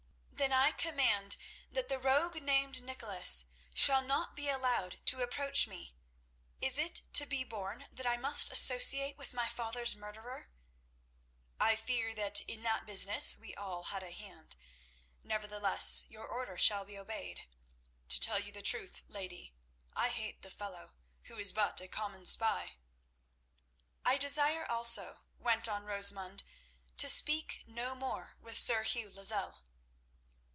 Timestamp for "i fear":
11.59-12.15